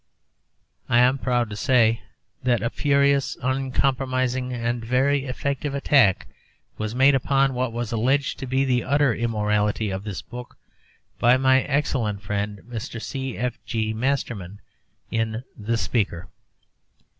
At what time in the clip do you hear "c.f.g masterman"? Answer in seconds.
12.99-14.59